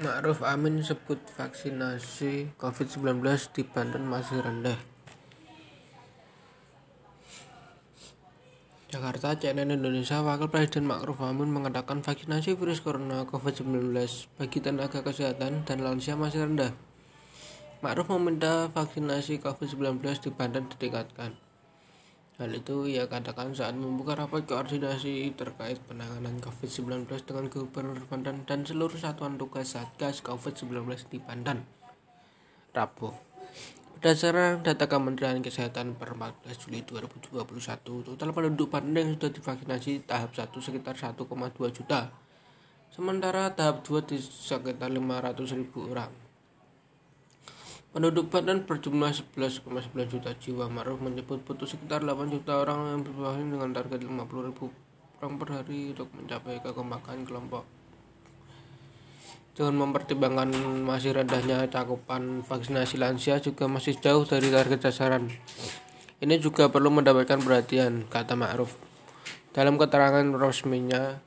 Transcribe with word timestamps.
Ma'ruf 0.00 0.40
Amin 0.40 0.80
sebut 0.80 1.20
vaksinasi 1.36 2.56
COVID-19 2.56 3.20
di 3.52 3.68
Banten 3.68 4.08
masih 4.08 4.40
rendah. 4.40 4.80
Jakarta, 8.88 9.36
CNN 9.36 9.68
Indonesia, 9.68 10.24
Wakil 10.24 10.48
Presiden 10.48 10.88
Ma'ruf 10.88 11.20
Amin 11.20 11.52
mengatakan 11.52 12.00
vaksinasi 12.00 12.56
virus 12.56 12.80
corona 12.80 13.28
COVID-19 13.28 13.92
bagi 14.40 14.64
tenaga 14.64 15.04
kesehatan 15.04 15.68
dan 15.68 15.78
lansia 15.84 16.16
masih 16.16 16.48
rendah. 16.48 16.72
Ma'ruf 17.84 18.08
meminta 18.08 18.72
vaksinasi 18.72 19.44
COVID-19 19.44 20.00
di 20.00 20.30
Banten 20.32 20.64
ditingkatkan. 20.72 21.49
Hal 22.40 22.56
itu 22.56 22.88
ia 22.88 23.04
katakan 23.04 23.52
saat 23.52 23.76
membuka 23.76 24.16
rapat 24.16 24.48
koordinasi 24.48 25.28
terkait 25.36 25.76
penanganan 25.84 26.40
COVID-19 26.40 27.04
dengan 27.28 27.52
Gubernur 27.52 28.00
Banten 28.08 28.48
dan 28.48 28.64
seluruh 28.64 28.96
satuan 28.96 29.36
tugas 29.36 29.76
Satgas 29.76 30.24
COVID-19 30.24 30.88
di 31.12 31.20
Banten. 31.20 31.68
Rabu. 32.72 33.12
Berdasarkan 33.92 34.64
data 34.64 34.88
Kementerian 34.88 35.44
Kesehatan 35.44 36.00
per 36.00 36.16
14 36.16 36.56
Juli 36.64 36.80
2021, 36.80 38.08
total 38.08 38.32
penduduk 38.32 38.72
Banten 38.72 38.96
yang 38.96 39.20
sudah 39.20 39.36
divaksinasi 39.36 40.08
tahap 40.08 40.32
1 40.32 40.48
sekitar 40.64 40.96
1,2 40.96 41.20
juta, 41.76 42.08
sementara 42.88 43.52
tahap 43.52 43.84
2 43.84 44.08
di 44.08 44.16
sekitar 44.16 44.88
500 44.88 45.60
ribu 45.60 45.92
orang. 45.92 46.29
Penduduk 47.90 48.30
Banten 48.30 48.62
berjumlah 48.70 49.10
11,9 49.34 49.66
juta 50.06 50.30
jiwa. 50.38 50.70
Maruf 50.70 51.02
menyebut 51.02 51.42
butuh 51.42 51.66
sekitar 51.66 52.06
8 52.06 52.30
juta 52.30 52.62
orang 52.62 52.86
yang 52.86 53.00
bervaksin 53.02 53.50
dengan 53.50 53.74
target 53.74 54.06
50 54.06 54.46
ribu 54.46 54.70
orang 55.18 55.34
per 55.42 55.48
hari 55.58 55.90
untuk 55.90 56.06
mencapai 56.14 56.62
kekompakan 56.62 57.26
kelompok. 57.26 57.66
Dengan 59.58 59.74
mempertimbangkan 59.82 60.54
masih 60.86 61.18
rendahnya 61.18 61.66
cakupan 61.66 62.46
vaksinasi 62.46 62.94
lansia 62.94 63.42
juga 63.42 63.66
masih 63.66 63.98
jauh 63.98 64.22
dari 64.22 64.54
target 64.54 64.86
sasaran. 64.86 65.26
Ini 66.22 66.38
juga 66.38 66.70
perlu 66.70 66.94
mendapatkan 66.94 67.42
perhatian, 67.42 68.06
kata 68.06 68.38
Ma'ruf. 68.38 68.70
Dalam 69.50 69.74
keterangan 69.74 70.30
resminya, 70.38 71.18